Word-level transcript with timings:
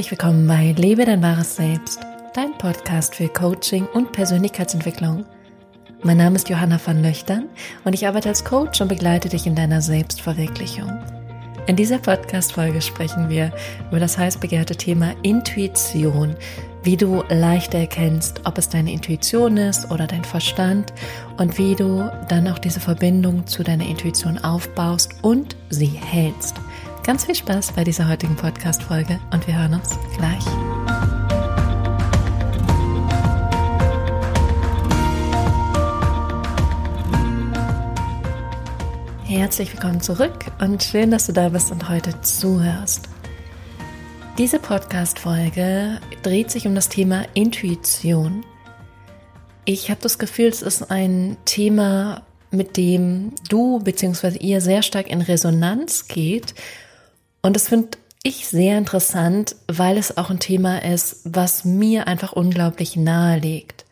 Herzlich 0.00 0.18
willkommen 0.18 0.46
bei 0.46 0.72
Lebe 0.78 1.04
dein 1.04 1.22
wahres 1.22 1.56
Selbst, 1.56 2.00
dein 2.32 2.56
Podcast 2.56 3.14
für 3.14 3.28
Coaching 3.28 3.84
und 3.84 4.12
Persönlichkeitsentwicklung. 4.12 5.26
Mein 6.02 6.16
Name 6.16 6.36
ist 6.36 6.48
Johanna 6.48 6.80
van 6.82 7.02
Löchtern 7.02 7.50
und 7.84 7.92
ich 7.92 8.06
arbeite 8.06 8.30
als 8.30 8.42
Coach 8.42 8.80
und 8.80 8.88
begleite 8.88 9.28
dich 9.28 9.46
in 9.46 9.54
deiner 9.54 9.82
Selbstverwirklichung. 9.82 10.90
In 11.66 11.76
dieser 11.76 11.98
Podcast-Folge 11.98 12.80
sprechen 12.80 13.28
wir 13.28 13.52
über 13.90 14.00
das 14.00 14.16
heiß 14.16 14.38
begehrte 14.38 14.74
Thema 14.74 15.12
Intuition, 15.22 16.34
wie 16.82 16.96
du 16.96 17.22
leichter 17.28 17.80
erkennst, 17.80 18.40
ob 18.46 18.56
es 18.56 18.70
deine 18.70 18.92
Intuition 18.92 19.58
ist 19.58 19.90
oder 19.90 20.06
dein 20.06 20.24
Verstand 20.24 20.94
und 21.36 21.58
wie 21.58 21.74
du 21.74 22.10
dann 22.30 22.48
auch 22.48 22.58
diese 22.58 22.80
Verbindung 22.80 23.46
zu 23.46 23.62
deiner 23.62 23.84
Intuition 23.84 24.38
aufbaust 24.38 25.12
und 25.20 25.56
sie 25.68 25.88
hältst. 25.88 26.54
Ganz 27.02 27.24
viel 27.24 27.34
Spaß 27.34 27.72
bei 27.72 27.82
dieser 27.82 28.08
heutigen 28.08 28.36
Podcast-Folge 28.36 29.18
und 29.32 29.46
wir 29.46 29.58
hören 29.58 29.72
uns 29.72 29.98
gleich. 30.18 30.44
Herzlich 39.24 39.72
willkommen 39.72 40.02
zurück 40.02 40.44
und 40.60 40.82
schön, 40.82 41.10
dass 41.10 41.26
du 41.26 41.32
da 41.32 41.48
bist 41.48 41.72
und 41.72 41.88
heute 41.88 42.20
zuhörst. 42.20 43.08
Diese 44.36 44.58
Podcast-Folge 44.58 46.00
dreht 46.22 46.50
sich 46.50 46.66
um 46.66 46.74
das 46.74 46.90
Thema 46.90 47.24
Intuition. 47.32 48.44
Ich 49.64 49.90
habe 49.90 50.02
das 50.02 50.18
Gefühl, 50.18 50.48
es 50.48 50.60
ist 50.60 50.90
ein 50.90 51.38
Thema, 51.46 52.22
mit 52.50 52.76
dem 52.76 53.32
du 53.48 53.78
bzw. 53.78 54.36
ihr 54.36 54.60
sehr 54.60 54.82
stark 54.82 55.08
in 55.08 55.22
Resonanz 55.22 56.06
geht 56.06 56.54
und 57.42 57.56
das 57.56 57.68
finde 57.68 57.98
ich 58.22 58.48
sehr 58.48 58.76
interessant, 58.76 59.56
weil 59.66 59.96
es 59.96 60.16
auch 60.16 60.30
ein 60.30 60.40
Thema 60.40 60.82
ist, 60.82 61.20
was 61.24 61.64
mir 61.64 62.06
einfach 62.06 62.32
unglaublich 62.32 62.96
nahe 62.96 63.38
liegt. 63.38 63.86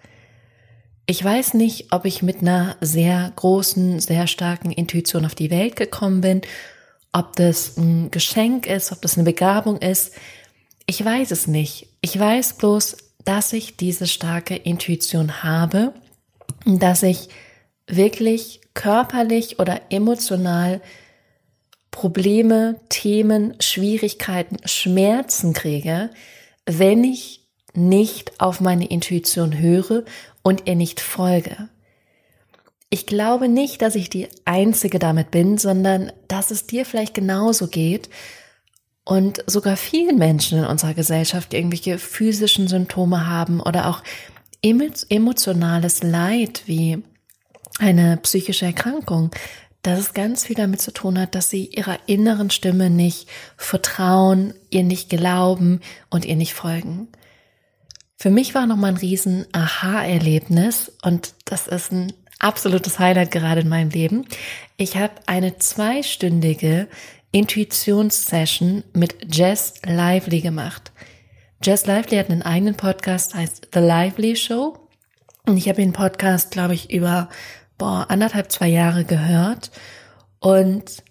Ich 1.07 1.25
weiß 1.25 1.55
nicht, 1.55 1.93
ob 1.93 2.05
ich 2.05 2.23
mit 2.23 2.43
einer 2.43 2.77
sehr 2.83 3.33
großen, 3.35 4.01
sehr 4.01 4.27
starken 4.27 4.71
Intuition 4.71 5.25
auf 5.25 5.35
die 5.35 5.51
Welt 5.51 5.77
gekommen 5.77 6.21
bin, 6.21 6.43
ob 7.13 7.35
das 7.37 7.79
ein 7.79 8.11
Geschenk 8.11 8.67
ist, 8.67 8.93
ob 8.93 9.01
das 9.01 9.17
eine 9.17 9.25
Begabung 9.25 9.79
ist. 9.79 10.13
Ich 10.85 11.03
weiß 11.03 11.31
es 11.31 11.47
nicht. 11.47 11.89
Ich 12.03 12.19
weiß 12.19 12.55
bloß, 12.55 12.99
dass 13.25 13.55
ich 13.55 13.79
diese 13.79 14.07
starke 14.07 14.57
Intuition 14.57 15.43
habe, 15.43 15.95
dass 16.67 17.03
ich 17.03 17.31
wirklich 17.87 18.61
körperlich 18.75 19.59
oder 19.59 19.81
emotional 19.91 20.83
Probleme, 21.99 22.77
Themen, 22.91 23.55
Schwierigkeiten, 23.59 24.59
Schmerzen 24.65 25.53
kriege, 25.53 26.11
wenn 26.65 27.03
ich 27.03 27.45
nicht 27.75 28.41
auf 28.41 28.61
meine 28.61 28.87
Intuition 28.87 29.59
höre 29.59 30.05
und 30.45 30.69
ihr 30.69 30.77
nicht 30.77 31.01
folge. 31.01 31.69
Ich 32.89 33.07
glaube 33.07 33.49
nicht, 33.49 33.83
dass 33.83 33.97
ich 33.97 34.09
die 34.11 34.29
Einzige 34.45 35.01
damit 35.01 35.33
bin, 35.33 35.59
sondern 35.59 36.13
dass 36.29 36.53
es 36.53 36.69
dir 36.69 36.87
vielleicht 36.87 37.15
genauso 37.15 37.67
geht 37.67 38.09
und 39.03 39.43
sogar 39.49 39.77
vielen 39.77 40.19
Menschen 40.19 40.61
in 40.61 40.67
unserer 40.67 40.95
Gesellschaft 40.95 41.53
irgendwelche 41.53 41.99
physischen 41.99 42.69
Symptome 42.69 43.27
haben 43.27 43.59
oder 43.59 43.89
auch 43.89 44.05
emotionales 44.63 46.05
Leid 46.05 46.63
wie 46.67 47.03
eine 47.81 48.19
psychische 48.19 48.67
Erkrankung, 48.67 49.33
dass 49.89 49.99
es 50.01 50.15
ganz 50.15 50.45
viel 50.45 50.57
damit 50.57 50.83
zu 50.83 50.93
tun 50.93 51.19
hat, 51.19 51.35
dass 51.35 51.49
sie 51.49 51.67
ihrer 51.67 51.99
inneren 52.07 52.51
Stimme 52.51 52.91
nicht 52.91 53.27
vertrauen, 53.57 54.53
ihr 54.69 54.83
nicht 54.83 55.09
glauben 55.09 55.81
und 56.11 56.27
ihr 56.27 56.37
nicht 56.37 56.53
folgen. 56.53 57.09
Für 58.17 58.31
mich 58.31 58.55
war 58.55 58.67
nochmal 58.67 58.91
ein 58.93 58.97
riesen 58.99 59.47
Aha-Erlebnis 59.53 60.93
und 61.03 61.33
das 61.47 61.69
ist 61.69 61.93
ein 61.93 62.13
absolutes 62.39 62.99
Highlight 62.99 63.31
gerade 63.31 63.63
in 63.63 63.69
meinem 63.69 63.91
Leben. 63.91 64.27
Ich 64.77 64.97
habe 64.97 65.15
eine 65.27 65.57
zweistündige 65.57 66.89
Intuitionssession 67.33 68.85
mit 68.93 69.35
Jess 69.35 69.75
Lively 69.87 70.41
gemacht. 70.41 70.93
Jess 71.63 71.87
Lively 71.87 72.17
hat 72.17 72.31
einen 72.31 72.43
eigenen 72.43 72.75
Podcast, 72.75 73.35
heißt 73.35 73.69
The 73.73 73.81
Lively 73.81 74.37
Show. 74.37 74.79
Und 75.47 75.57
ich 75.57 75.69
habe 75.69 75.81
den 75.81 75.95
Podcast, 75.95 76.51
glaube 76.51 76.75
ich, 76.75 76.91
über 76.91 77.31
boah, 77.79 78.07
anderthalb, 78.09 78.53
zwei 78.53 78.69
Jahre 78.69 79.05
gehört 79.05 79.71
und 80.41 81.03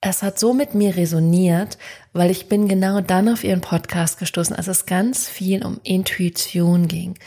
es 0.00 0.22
hat 0.22 0.38
so 0.38 0.54
mit 0.54 0.74
mir 0.74 0.96
resoniert, 0.96 1.76
weil 2.12 2.30
ich 2.30 2.48
bin 2.48 2.68
genau 2.68 3.00
dann 3.00 3.28
auf 3.28 3.44
ihren 3.44 3.60
Podcast 3.60 4.18
gestoßen, 4.18 4.54
als 4.54 4.68
es 4.68 4.86
ganz 4.86 5.28
viel 5.28 5.64
um 5.64 5.80
Intuition 5.82 6.86
ging. 6.86 7.18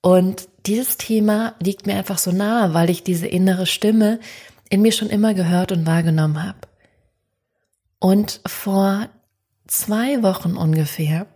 Und 0.00 0.48
dieses 0.66 0.96
Thema 0.96 1.54
liegt 1.60 1.86
mir 1.86 1.94
einfach 1.94 2.18
so 2.18 2.32
nahe, 2.32 2.74
weil 2.74 2.90
ich 2.90 3.04
diese 3.04 3.28
innere 3.28 3.66
Stimme 3.66 4.18
in 4.68 4.82
mir 4.82 4.92
schon 4.92 5.10
immer 5.10 5.34
gehört 5.34 5.72
und 5.72 5.86
wahrgenommen 5.86 6.42
habe. 6.42 6.58
Und 8.00 8.40
vor 8.46 9.08
zwei 9.66 10.22
Wochen 10.22 10.56
ungefähr 10.56 11.26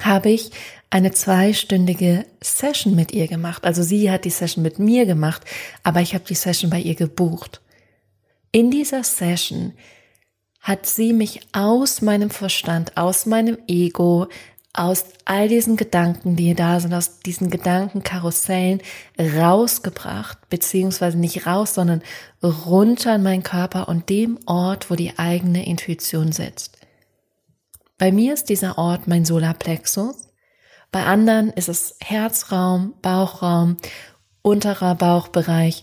habe 0.00 0.30
ich 0.30 0.50
eine 0.92 1.10
zweistündige 1.10 2.26
Session 2.42 2.94
mit 2.94 3.12
ihr 3.12 3.26
gemacht. 3.26 3.64
Also 3.64 3.82
sie 3.82 4.10
hat 4.10 4.26
die 4.26 4.30
Session 4.30 4.62
mit 4.62 4.78
mir 4.78 5.06
gemacht, 5.06 5.42
aber 5.82 6.02
ich 6.02 6.12
habe 6.12 6.24
die 6.28 6.34
Session 6.34 6.68
bei 6.68 6.80
ihr 6.80 6.94
gebucht. 6.94 7.62
In 8.52 8.70
dieser 8.70 9.02
Session 9.02 9.72
hat 10.60 10.84
sie 10.84 11.14
mich 11.14 11.40
aus 11.52 12.02
meinem 12.02 12.28
Verstand, 12.28 12.98
aus 12.98 13.24
meinem 13.24 13.56
Ego, 13.66 14.28
aus 14.74 15.06
all 15.24 15.48
diesen 15.48 15.78
Gedanken, 15.78 16.36
die 16.36 16.54
da 16.54 16.78
sind, 16.78 16.92
aus 16.92 17.20
diesen 17.20 17.48
Gedankenkarussellen 17.48 18.82
rausgebracht, 19.18 20.50
beziehungsweise 20.50 21.16
nicht 21.16 21.46
raus, 21.46 21.72
sondern 21.72 22.02
runter 22.42 23.14
in 23.14 23.22
meinen 23.22 23.42
Körper 23.42 23.88
und 23.88 24.10
dem 24.10 24.38
Ort, 24.44 24.90
wo 24.90 24.94
die 24.94 25.18
eigene 25.18 25.64
Intuition 25.64 26.32
sitzt. 26.32 26.76
Bei 27.96 28.12
mir 28.12 28.34
ist 28.34 28.50
dieser 28.50 28.76
Ort 28.76 29.08
mein 29.08 29.24
Solarplexus 29.24 30.31
bei 30.92 31.04
anderen 31.04 31.50
ist 31.50 31.70
es 31.70 31.96
Herzraum, 32.00 32.94
Bauchraum, 33.00 33.78
unterer 34.42 34.94
Bauchbereich. 34.94 35.82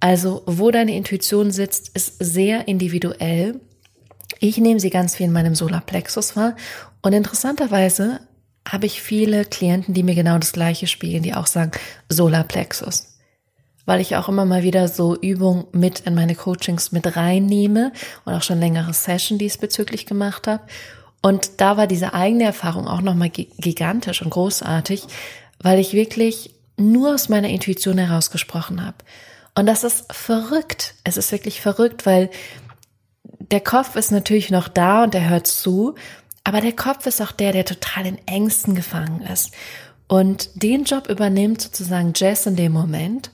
Also 0.00 0.42
wo 0.46 0.70
deine 0.70 0.96
Intuition 0.96 1.52
sitzt, 1.52 1.90
ist 1.94 2.16
sehr 2.18 2.68
individuell. 2.68 3.60
Ich 4.40 4.58
nehme 4.58 4.80
sie 4.80 4.90
ganz 4.90 5.16
viel 5.16 5.26
in 5.26 5.32
meinem 5.32 5.54
Solarplexus 5.54 6.36
wahr 6.36 6.56
und 7.02 7.12
interessanterweise 7.12 8.20
habe 8.68 8.86
ich 8.86 9.00
viele 9.00 9.44
Klienten, 9.44 9.94
die 9.94 10.02
mir 10.02 10.14
genau 10.14 10.38
das 10.38 10.52
gleiche 10.52 10.86
spiegeln, 10.86 11.22
die 11.22 11.34
auch 11.34 11.46
sagen 11.46 11.70
Solarplexus. 12.08 13.18
Weil 13.86 14.00
ich 14.00 14.16
auch 14.16 14.28
immer 14.28 14.44
mal 14.44 14.62
wieder 14.62 14.88
so 14.88 15.16
Übungen 15.16 15.64
mit 15.72 16.00
in 16.00 16.14
meine 16.14 16.34
Coachings 16.34 16.92
mit 16.92 17.16
reinnehme 17.16 17.92
und 18.24 18.34
auch 18.34 18.42
schon 18.42 18.60
längere 18.60 18.92
Session 18.92 19.38
diesbezüglich 19.38 20.04
gemacht 20.04 20.46
habe. 20.46 20.64
Und 21.22 21.60
da 21.60 21.76
war 21.76 21.86
diese 21.86 22.14
eigene 22.14 22.44
Erfahrung 22.44 22.86
auch 22.86 23.00
nochmal 23.00 23.30
gigantisch 23.30 24.22
und 24.22 24.30
großartig, 24.30 25.04
weil 25.60 25.78
ich 25.78 25.92
wirklich 25.92 26.54
nur 26.76 27.14
aus 27.14 27.28
meiner 27.28 27.48
Intuition 27.48 27.98
herausgesprochen 27.98 28.84
habe. 28.84 28.98
Und 29.54 29.66
das 29.66 29.82
ist 29.82 30.12
verrückt. 30.12 30.94
Es 31.02 31.16
ist 31.16 31.32
wirklich 31.32 31.60
verrückt, 31.60 32.06
weil 32.06 32.30
der 33.50 33.60
Kopf 33.60 33.96
ist 33.96 34.12
natürlich 34.12 34.50
noch 34.50 34.68
da 34.68 35.04
und 35.04 35.14
er 35.14 35.28
hört 35.28 35.46
zu, 35.46 35.96
aber 36.44 36.60
der 36.60 36.72
Kopf 36.72 37.06
ist 37.06 37.20
auch 37.20 37.32
der, 37.32 37.52
der 37.52 37.64
total 37.64 38.06
in 38.06 38.18
Ängsten 38.26 38.74
gefangen 38.74 39.22
ist. 39.22 39.52
Und 40.06 40.62
den 40.62 40.84
Job 40.84 41.08
übernimmt 41.08 41.60
sozusagen 41.60 42.12
Jess 42.14 42.46
in 42.46 42.56
dem 42.56 42.72
Moment. 42.72 43.30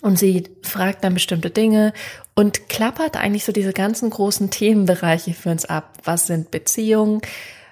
Und 0.00 0.18
sie 0.18 0.44
fragt 0.62 1.02
dann 1.02 1.14
bestimmte 1.14 1.50
Dinge 1.50 1.92
und 2.34 2.68
klappert 2.68 3.16
eigentlich 3.16 3.44
so 3.44 3.52
diese 3.52 3.72
ganzen 3.72 4.10
großen 4.10 4.50
Themenbereiche 4.50 5.34
für 5.34 5.50
uns 5.50 5.64
ab. 5.64 5.98
Was 6.04 6.28
sind 6.28 6.50
Beziehungen, 6.50 7.20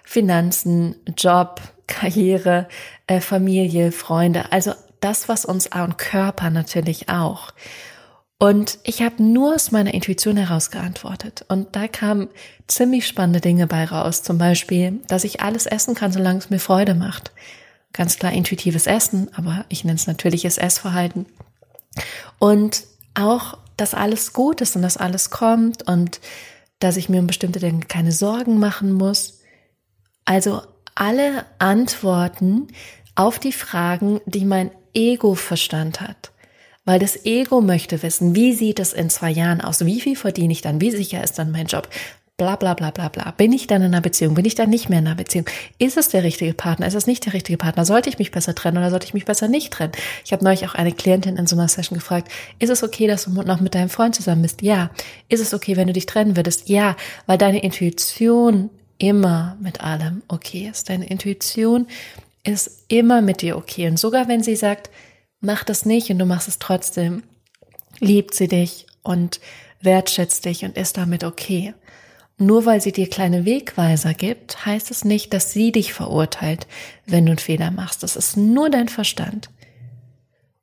Finanzen, 0.03 0.97
Job, 1.17 1.61
Karriere, 1.87 2.69
äh, 3.07 3.21
Familie, 3.21 3.93
Freunde, 3.93 4.51
also 4.51 4.73
das, 5.01 5.29
was 5.29 5.45
uns 5.45 5.69
und 5.69 5.99
Körper 5.99 6.51
natürlich 6.51 7.09
auch. 7.09 7.53
Und 8.39 8.79
ich 8.83 9.03
habe 9.03 9.23
nur 9.23 9.55
aus 9.55 9.71
meiner 9.71 9.95
Intuition 9.95 10.37
heraus 10.37 10.71
geantwortet. 10.71 11.45
Und 11.49 11.75
da 11.75 11.89
kamen 11.89 12.29
ziemlich 12.67 13.07
spannende 13.07 13.41
Dinge 13.41 13.67
bei 13.67 13.85
raus. 13.85 14.23
Zum 14.23 14.37
Beispiel, 14.37 15.01
dass 15.09 15.25
ich 15.25 15.41
alles 15.41 15.65
essen 15.65 15.95
kann, 15.95 16.13
solange 16.13 16.41
es 16.41 16.51
mir 16.51 16.59
Freude 16.59 16.95
macht. 16.95 17.33
Ganz 17.93 18.19
klar 18.19 18.33
intuitives 18.33 18.87
Essen, 18.87 19.31
aber 19.35 19.65
ich 19.71 19.85
nenne 19.85 19.97
es 19.97 20.07
natürliches 20.07 20.59
Essverhalten. 20.59 21.25
Und 22.39 22.85
auch, 23.15 23.59
dass 23.77 23.95
alles 23.95 24.33
gut 24.33 24.61
ist 24.61 24.77
und 24.77 24.83
dass 24.83 24.97
alles 24.97 25.31
kommt 25.31 25.87
und 25.89 26.21
dass 26.79 26.97
ich 26.97 27.09
mir 27.09 27.21
um 27.21 27.27
bestimmte 27.27 27.59
Dinge 27.59 27.81
keine 27.81 28.13
Sorgen 28.13 28.59
machen 28.59 28.93
muss. 28.93 29.41
Also 30.25 30.63
alle 30.95 31.45
Antworten 31.59 32.69
auf 33.15 33.39
die 33.39 33.53
Fragen, 33.53 34.21
die 34.27 34.45
mein 34.45 34.71
Ego 34.95 35.35
Verstand 35.35 36.01
hat. 36.01 36.33
Weil 36.85 36.99
das 36.99 37.25
Ego 37.25 37.61
möchte 37.61 38.03
wissen, 38.03 38.35
wie 38.35 38.53
sieht 38.53 38.79
es 38.79 38.93
in 38.93 39.11
zwei 39.11 39.31
Jahren 39.31 39.61
aus? 39.61 39.85
Wie 39.85 40.01
viel 40.01 40.17
verdiene 40.17 40.53
ich 40.53 40.63
dann? 40.63 40.81
Wie 40.81 40.91
sicher 40.91 41.23
ist 41.23 41.39
dann 41.39 41.51
mein 41.51 41.67
Job? 41.67 41.89
Bla 42.37 42.57
bla 42.57 42.75
bla 42.75 42.91
bla 42.91 43.09
bla. 43.09 43.31
Bin 43.31 43.53
ich 43.53 43.67
dann 43.67 43.81
in 43.83 43.95
einer 43.95 44.03
Beziehung? 44.03 44.35
Bin 44.35 44.45
ich 44.45 44.55
dann 44.55 44.69
nicht 44.69 44.91
mehr 44.91 44.99
in 44.99 45.07
einer 45.07 45.17
Beziehung? 45.17 45.47
Ist 45.79 45.97
es 45.97 46.11
der 46.11 46.23
richtige 46.23 46.53
Partner? 46.53 46.87
Ist 46.87 46.95
es 46.95 47.07
nicht 47.07 47.25
der 47.25 47.33
richtige 47.33 47.57
Partner? 47.57 47.87
Sollte 47.87 48.11
ich 48.11 48.19
mich 48.19 48.31
besser 48.31 48.55
trennen 48.55 48.77
oder 48.77 48.91
sollte 48.91 49.07
ich 49.07 49.15
mich 49.15 49.25
besser 49.25 49.49
nicht 49.49 49.73
trennen? 49.73 49.93
Ich 50.25 50.33
habe 50.33 50.45
neulich 50.45 50.67
auch 50.67 50.75
eine 50.75 50.93
Klientin 50.93 51.37
in 51.37 51.47
so 51.47 51.57
einer 51.57 51.69
Session 51.69 51.97
gefragt, 51.97 52.31
ist 52.59 52.69
es 52.69 52.83
okay, 52.83 53.07
dass 53.07 53.25
du 53.25 53.31
noch 53.31 53.61
mit 53.61 53.75
deinem 53.75 53.89
Freund 53.89 54.15
zusammen 54.15 54.43
bist? 54.43 54.61
Ja. 54.61 54.91
Ist 55.29 55.41
es 55.41 55.55
okay, 55.55 55.77
wenn 55.77 55.87
du 55.87 55.95
dich 55.95 56.07
trennen 56.07 56.37
würdest? 56.37 56.69
Ja, 56.69 56.97
weil 57.27 57.39
deine 57.39 57.63
Intuition 57.63 58.69
immer 58.99 59.57
mit 59.61 59.81
allem 59.81 60.23
okay 60.29 60.69
ist. 60.71 60.91
Deine 60.91 61.07
Intuition 61.07 61.87
ist 62.45 62.85
immer 62.89 63.23
mit 63.23 63.41
dir 63.41 63.57
okay. 63.57 63.89
Und 63.89 63.99
sogar 63.99 64.29
wenn 64.29 64.43
sie 64.43 64.57
sagt, 64.57 64.91
mach 65.41 65.65
das 65.65 65.87
nicht 65.87 66.11
und 66.11 66.19
du 66.19 66.27
machst 66.27 66.49
es 66.49 66.59
trotzdem, 66.59 67.23
liebt 67.99 68.35
sie 68.35 68.49
dich 68.49 68.87
und 69.03 69.41
wertschätzt 69.81 70.45
dich 70.45 70.65
und 70.65 70.77
ist 70.77 70.99
damit 70.99 71.25
okay. 71.25 71.73
Nur 72.39 72.67
weil 72.67 72.83
sie 72.83 72.93
dir 72.93 73.09
kleine 73.09 73.47
Wegweiser 73.47 74.13
gibt, 74.13 74.67
heißt 74.67 74.91
es 74.91 75.05
nicht, 75.05 75.33
dass 75.33 75.53
sie 75.53 75.73
dich 75.73 75.95
verurteilt, 75.95 76.67
wenn 77.07 77.25
du 77.25 77.33
einen 77.33 77.39
Fehler 77.39 77.71
machst. 77.71 78.03
Das 78.03 78.15
ist 78.15 78.37
nur 78.37 78.69
dein 78.69 78.89
Verstand. 78.89 79.49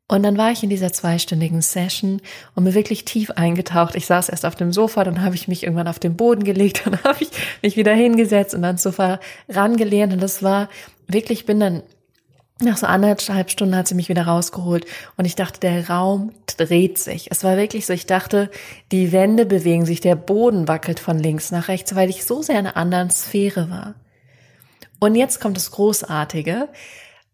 Und 0.08 0.22
dann 0.22 0.38
war 0.38 0.52
ich 0.52 0.62
in 0.62 0.70
dieser 0.70 0.94
zweistündigen 0.94 1.64
Session 1.64 2.22
und 2.54 2.66
mir 2.66 2.76
wirklich 2.76 3.06
tief 3.06 3.32
eingetaucht. 3.32 3.96
Ich 3.96 4.06
saß 4.06 4.30
erst 4.30 4.46
auf 4.46 4.56
dem 4.56 4.72
Sofa, 4.72 5.04
dann 5.04 5.24
habe 5.24 5.34
ich 5.34 5.48
mich 5.48 5.64
irgendwann 5.64 5.88
auf 5.88 5.98
den 5.98 6.16
Boden 6.16 6.44
gelegt, 6.44 6.82
dann 6.86 7.04
habe 7.04 7.24
ich 7.24 7.30
mich 7.64 7.76
wieder 7.78 7.94
hingesetzt 7.94 8.54
und 8.54 8.64
ans 8.64 8.84
Sofa 8.84 9.20
rangelehnt. 9.50 10.14
Und 10.14 10.22
das 10.22 10.44
war 10.44 10.70
wirklich, 11.08 11.40
ich 11.40 11.46
bin 11.48 11.60
dann 11.60 11.82
nach 12.62 12.78
so 12.78 12.86
anderthalb 12.86 13.50
Stunden 13.50 13.76
hat 13.76 13.88
sie 13.88 13.96
mich 13.96 14.10
wieder 14.10 14.26
rausgeholt 14.26 14.86
und 15.18 15.26
ich 15.26 15.36
dachte, 15.36 15.60
der 15.60 15.90
Raum 15.90 16.32
dreht 16.46 16.98
sich. 16.98 17.30
Es 17.32 17.44
war 17.44 17.58
wirklich 17.58 17.86
so, 17.86 17.94
ich 17.94 18.06
dachte, 18.06 18.50
die 18.92 19.12
Wände 19.12 19.46
bewegen 19.46 19.86
sich, 19.86 20.02
der 20.02 20.16
Boden 20.16 20.68
wackelt 20.68 21.00
von 21.00 21.18
links 21.18 21.52
nach 21.52 21.68
rechts, 21.68 21.96
weil 21.96 22.10
ich 22.10 22.26
so 22.26 22.42
sehr 22.42 22.60
in 22.60 22.68
einer 22.68 22.78
anderen 22.78 23.10
Sphäre 23.10 23.70
war. 23.70 23.96
Und 25.00 25.16
jetzt 25.16 25.42
kommt 25.42 25.58
das 25.58 25.72
Großartige, 25.72 26.70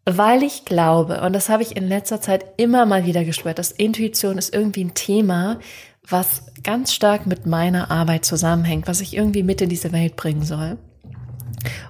weil 0.06 0.42
ich 0.42 0.66
glaube, 0.66 1.22
und 1.22 1.34
das 1.34 1.50
habe 1.50 1.62
ich 1.62 1.76
in 1.76 1.88
letzter 1.88 2.22
Zeit 2.22 2.46
immer 2.58 2.86
mal 2.86 3.06
wieder 3.06 3.24
gespürt, 3.24 3.60
dass 3.60 3.72
Intuition 3.72 4.38
ist 4.38 4.54
irgendwie 4.54 4.86
ein 4.86 4.96
Thema, 4.96 5.60
was 6.08 6.46
ganz 6.64 6.94
stark 6.94 7.28
mit 7.28 7.46
meiner 7.46 7.92
Arbeit 7.92 8.26
zusammenhängt, 8.26 8.88
was 8.88 9.02
ich 9.02 9.16
irgendwie 9.16 9.44
mit 9.44 9.62
in 9.62 9.70
diese 9.70 9.92
Welt 9.92 10.16
bringen 10.16 10.44
soll. 10.44 10.78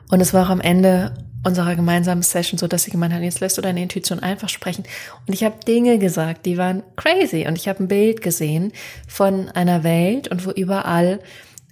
Und 0.10 0.20
es 0.20 0.34
war 0.34 0.48
auch 0.48 0.50
am 0.50 0.60
Ende 0.60 1.14
unserer 1.44 1.76
gemeinsamen 1.76 2.22
Session 2.22 2.58
so, 2.58 2.68
dass 2.68 2.84
sie 2.84 2.92
gemeint 2.92 3.14
hat, 3.14 3.22
jetzt 3.22 3.40
lässt 3.40 3.58
du 3.58 3.62
deine 3.62 3.82
Intuition 3.82 4.20
einfach 4.20 4.50
sprechen. 4.50 4.84
Und 5.26 5.34
ich 5.34 5.44
habe 5.44 5.64
Dinge 5.66 5.98
gesagt, 5.98 6.46
die 6.46 6.58
waren 6.58 6.84
crazy. 6.96 7.46
Und 7.48 7.58
ich 7.58 7.68
habe 7.68 7.84
ein 7.84 7.88
Bild 7.88 8.22
gesehen 8.22 8.74
von 9.08 9.50
einer 9.50 9.84
Welt 9.84 10.28
und 10.28 10.46
wo 10.46 10.52
überall 10.52 11.20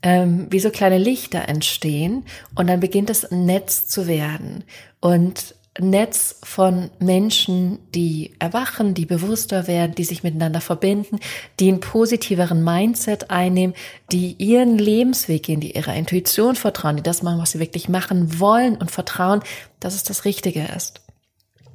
ähm, 0.03 0.47
wie 0.49 0.59
so 0.59 0.69
kleine 0.69 0.97
Lichter 0.97 1.49
entstehen. 1.49 2.23
Und 2.55 2.67
dann 2.67 2.79
beginnt 2.79 3.09
ein 3.31 3.45
Netz 3.45 3.87
zu 3.87 4.07
werden. 4.07 4.63
Und 4.99 5.55
Netz 5.79 6.39
von 6.43 6.89
Menschen, 6.99 7.79
die 7.93 8.33
erwachen, 8.39 8.93
die 8.93 9.05
bewusster 9.05 9.67
werden, 9.67 9.95
die 9.95 10.03
sich 10.03 10.23
miteinander 10.23 10.61
verbinden, 10.61 11.19
die 11.59 11.69
einen 11.69 11.79
positiveren 11.79 12.63
Mindset 12.63 13.29
einnehmen, 13.29 13.75
die 14.11 14.33
ihren 14.37 14.77
Lebensweg 14.77 15.43
gehen, 15.43 15.59
die 15.59 15.75
ihrer 15.75 15.95
Intuition 15.95 16.55
vertrauen, 16.55 16.97
die 16.97 17.03
das 17.03 17.23
machen, 17.23 17.39
was 17.39 17.51
sie 17.51 17.59
wirklich 17.59 17.89
machen 17.89 18.39
wollen 18.39 18.77
und 18.77 18.91
vertrauen, 18.91 19.41
dass 19.79 19.95
es 19.95 20.03
das 20.03 20.25
Richtige 20.25 20.65
ist. 20.75 21.01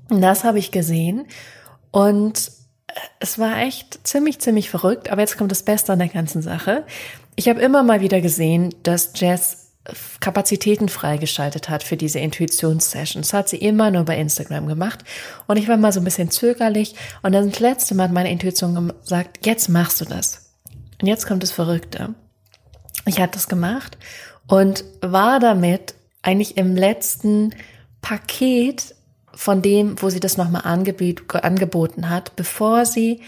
Und 0.08 0.20
das 0.20 0.44
habe 0.44 0.58
ich 0.58 0.70
gesehen 0.70 1.26
und 1.90 2.50
es 3.20 3.38
war 3.38 3.58
echt 3.58 4.06
ziemlich, 4.06 4.38
ziemlich 4.40 4.68
verrückt, 4.68 5.10
aber 5.10 5.20
jetzt 5.20 5.38
kommt 5.38 5.50
das 5.50 5.62
Beste 5.62 5.92
an 5.92 5.98
der 5.98 6.08
ganzen 6.08 6.42
Sache. 6.42 6.84
Ich 7.36 7.48
habe 7.48 7.60
immer 7.60 7.82
mal 7.82 8.00
wieder 8.00 8.20
gesehen, 8.20 8.74
dass 8.82 9.12
Jess 9.14 9.61
Kapazitäten 10.20 10.88
freigeschaltet 10.88 11.68
hat 11.68 11.82
für 11.82 11.96
diese 11.96 12.20
Intuitionssessions. 12.20 13.28
Das 13.28 13.32
hat 13.38 13.48
sie 13.48 13.56
immer 13.56 13.90
nur 13.90 14.04
bei 14.04 14.16
Instagram 14.16 14.68
gemacht. 14.68 15.00
Und 15.48 15.56
ich 15.56 15.66
war 15.66 15.76
mal 15.76 15.92
so 15.92 16.00
ein 16.00 16.04
bisschen 16.04 16.30
zögerlich. 16.30 16.94
Und 17.22 17.32
dann 17.32 17.50
das 17.50 17.58
letzte 17.58 17.94
Mal 17.94 18.04
hat 18.04 18.12
meine 18.12 18.30
Intuition 18.30 18.92
gesagt, 19.00 19.44
jetzt 19.44 19.68
machst 19.68 20.00
du 20.00 20.04
das. 20.04 20.52
Und 21.00 21.08
jetzt 21.08 21.26
kommt 21.26 21.42
das 21.42 21.50
Verrückte. 21.50 22.14
Ich 23.06 23.20
hatte 23.20 23.32
das 23.32 23.48
gemacht 23.48 23.98
und 24.46 24.84
war 25.00 25.40
damit 25.40 25.94
eigentlich 26.22 26.56
im 26.56 26.76
letzten 26.76 27.52
Paket 28.00 28.94
von 29.34 29.62
dem, 29.62 30.00
wo 30.00 30.10
sie 30.10 30.20
das 30.20 30.36
nochmal 30.36 30.62
angeboten 30.64 32.08
hat, 32.08 32.36
bevor 32.36 32.86
sie 32.86 33.20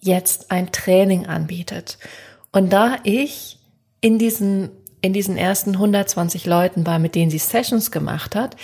jetzt 0.00 0.50
ein 0.50 0.72
Training 0.72 1.26
anbietet. 1.26 1.98
Und 2.50 2.72
da 2.72 2.96
ich 3.04 3.58
in 4.00 4.18
diesem 4.18 4.70
in 5.00 5.12
diesen 5.12 5.36
ersten 5.36 5.72
120 5.72 6.46
Leuten 6.46 6.86
war, 6.86 6.98
mit 6.98 7.14
denen 7.14 7.30
sie 7.30 7.38
Sessions 7.38 7.90
gemacht 7.90 8.34
hat, 8.34 8.56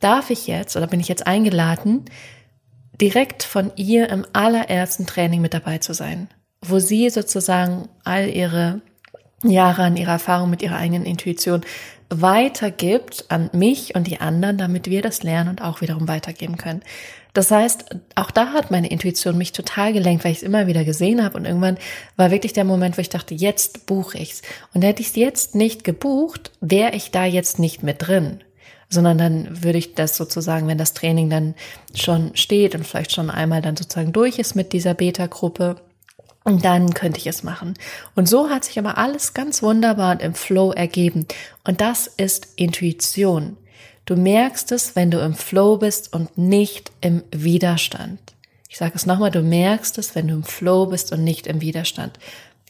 darf 0.00 0.30
ich 0.30 0.46
jetzt 0.46 0.76
oder 0.76 0.86
bin 0.86 1.00
ich 1.00 1.08
jetzt 1.08 1.26
eingeladen, 1.26 2.04
direkt 3.00 3.42
von 3.42 3.72
ihr 3.76 4.08
im 4.10 4.24
allerersten 4.32 5.06
Training 5.06 5.40
mit 5.40 5.54
dabei 5.54 5.78
zu 5.78 5.94
sein, 5.94 6.28
wo 6.60 6.78
sie 6.78 7.10
sozusagen 7.10 7.88
all 8.04 8.28
ihre 8.28 8.80
Jahre 9.42 9.82
an 9.82 9.96
ihrer 9.96 10.12
Erfahrung 10.12 10.50
mit 10.50 10.62
ihrer 10.62 10.76
eigenen 10.76 11.04
Intuition 11.04 11.62
weitergibt 12.08 13.26
an 13.28 13.50
mich 13.52 13.94
und 13.94 14.06
die 14.06 14.20
anderen, 14.20 14.58
damit 14.58 14.88
wir 14.88 15.02
das 15.02 15.22
lernen 15.22 15.50
und 15.50 15.62
auch 15.62 15.80
wiederum 15.80 16.08
weitergeben 16.08 16.56
können. 16.56 16.82
Das 17.34 17.50
heißt, 17.50 17.96
auch 18.14 18.30
da 18.30 18.52
hat 18.52 18.70
meine 18.70 18.90
Intuition 18.90 19.36
mich 19.36 19.52
total 19.52 19.92
gelenkt, 19.92 20.24
weil 20.24 20.32
ich 20.32 20.38
es 20.38 20.44
immer 20.44 20.66
wieder 20.66 20.84
gesehen 20.84 21.22
habe 21.22 21.36
und 21.36 21.44
irgendwann 21.44 21.78
war 22.16 22.30
wirklich 22.30 22.52
der 22.52 22.64
Moment, 22.64 22.96
wo 22.96 23.00
ich 23.02 23.08
dachte, 23.08 23.34
jetzt 23.34 23.86
buche 23.86 24.18
ich's. 24.18 24.42
Und 24.72 24.82
hätte 24.82 25.02
ich 25.02 25.08
es 25.08 25.16
jetzt 25.16 25.54
nicht 25.54 25.84
gebucht, 25.84 26.52
wäre 26.60 26.94
ich 26.94 27.10
da 27.10 27.24
jetzt 27.26 27.58
nicht 27.58 27.82
mit 27.82 28.06
drin 28.06 28.42
sondern 28.90 29.18
dann 29.18 29.64
würde 29.64 29.78
ich 29.78 29.94
das 29.94 30.16
sozusagen, 30.16 30.68
wenn 30.68 30.78
das 30.78 30.94
Training 30.94 31.28
dann 31.28 31.54
schon 31.94 32.36
steht 32.36 32.74
und 32.74 32.86
vielleicht 32.86 33.12
schon 33.12 33.28
einmal 33.28 33.60
dann 33.60 33.76
sozusagen 33.76 34.12
durch 34.12 34.38
ist 34.38 34.54
mit 34.54 34.72
dieser 34.72 34.94
Beta-Gruppe, 34.94 35.76
dann 36.44 36.92
könnte 36.92 37.18
ich 37.18 37.26
es 37.26 37.42
machen. 37.42 37.74
Und 38.14 38.28
so 38.28 38.50
hat 38.50 38.64
sich 38.64 38.78
aber 38.78 38.98
alles 38.98 39.34
ganz 39.34 39.62
wunderbar 39.62 40.12
und 40.12 40.22
im 40.22 40.34
Flow 40.34 40.72
ergeben. 40.72 41.26
Und 41.64 41.80
das 41.80 42.06
ist 42.06 42.48
Intuition. 42.56 43.56
Du 44.04 44.16
merkst 44.16 44.70
es, 44.72 44.96
wenn 44.96 45.10
du 45.10 45.18
im 45.20 45.34
Flow 45.34 45.78
bist 45.78 46.12
und 46.12 46.36
nicht 46.36 46.92
im 47.00 47.22
Widerstand. 47.30 48.20
Ich 48.68 48.76
sage 48.76 48.92
es 48.96 49.06
nochmal, 49.06 49.30
du 49.30 49.40
merkst 49.40 49.96
es, 49.98 50.14
wenn 50.14 50.28
du 50.28 50.34
im 50.34 50.42
Flow 50.42 50.86
bist 50.86 51.12
und 51.12 51.24
nicht 51.24 51.46
im 51.46 51.60
Widerstand. 51.60 52.18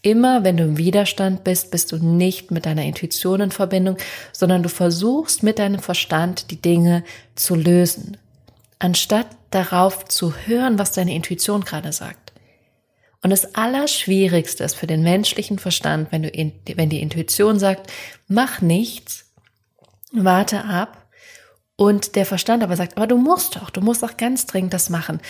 Immer 0.02 0.44
wenn 0.44 0.58
du 0.58 0.64
im 0.64 0.76
Widerstand 0.76 1.44
bist, 1.44 1.70
bist 1.70 1.90
du 1.90 1.96
nicht 1.96 2.50
mit 2.50 2.66
deiner 2.66 2.84
Intuition 2.84 3.40
in 3.40 3.50
Verbindung, 3.50 3.96
sondern 4.32 4.62
du 4.62 4.68
versuchst 4.68 5.42
mit 5.42 5.58
deinem 5.58 5.80
Verstand 5.80 6.50
die 6.50 6.60
Dinge 6.60 7.04
zu 7.34 7.54
lösen, 7.54 8.18
anstatt 8.78 9.28
darauf 9.50 10.04
zu 10.04 10.34
hören, 10.44 10.78
was 10.78 10.92
deine 10.92 11.14
Intuition 11.14 11.62
gerade 11.62 11.90
sagt. 11.92 12.32
Und 13.22 13.30
das 13.30 13.54
Allerschwierigste 13.54 14.62
ist 14.62 14.74
für 14.74 14.86
den 14.86 15.02
menschlichen 15.02 15.58
Verstand, 15.58 16.12
wenn, 16.12 16.24
du 16.24 16.28
in, 16.28 16.52
wenn 16.74 16.90
die 16.90 17.00
Intuition 17.00 17.58
sagt, 17.58 17.90
mach 18.28 18.60
nichts, 18.60 19.24
warte 20.12 20.64
ab, 20.64 21.03
und 21.76 22.16
der 22.16 22.26
Verstand 22.26 22.62
aber 22.62 22.76
sagt, 22.76 22.96
aber 22.96 23.06
du 23.06 23.16
musst 23.16 23.56
doch, 23.56 23.70
du 23.70 23.80
musst 23.80 24.02
doch 24.02 24.16
ganz 24.16 24.46
dringend 24.46 24.74
das 24.74 24.90
machen. 24.90 25.20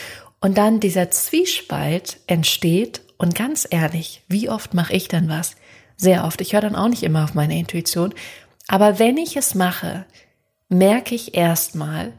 Und 0.41 0.59
dann 0.59 0.81
dieser 0.81 1.11
Zwiespalt 1.11 2.19
entsteht 2.27 3.01
und 3.17 3.35
ganz 3.35 3.67
ehrlich, 3.71 4.23
wie 4.29 4.51
oft 4.51 4.75
mache 4.75 4.93
ich 4.93 5.09
dann 5.09 5.29
was? 5.29 5.57
Sehr 5.97 6.25
oft. 6.25 6.41
Ich 6.41 6.53
höre 6.53 6.61
dann 6.61 6.77
auch 6.77 6.89
nicht 6.89 7.03
immer 7.03 7.25
auf 7.25 7.35
meine 7.35 7.59
Intuition. 7.59 8.13
Aber 8.69 8.99
wenn 8.99 9.17
ich 9.17 9.37
es 9.37 9.55
mache, 9.55 10.05
merke 10.69 11.15
ich 11.15 11.35
erstmal, 11.35 12.13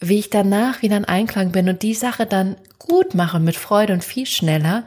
wie 0.00 0.18
ich 0.18 0.30
danach 0.30 0.82
wieder 0.82 0.96
in 0.96 1.04
Einklang 1.04 1.52
bin 1.52 1.68
und 1.68 1.82
die 1.82 1.94
Sache 1.94 2.26
dann 2.26 2.56
gut 2.78 3.14
mache 3.14 3.38
mit 3.38 3.56
Freude 3.56 3.92
und 3.92 4.02
viel 4.02 4.26
schneller. 4.26 4.84